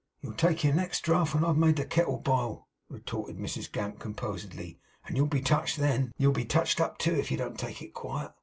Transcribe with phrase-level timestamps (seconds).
[0.19, 4.79] 'You'll take your next draught when I've made the kettle bile,' retorted Mrs Gamp, composedly,
[5.05, 6.11] 'and you'll be touched then.
[6.17, 8.31] You'll be touched up, too, if you don't take it quiet.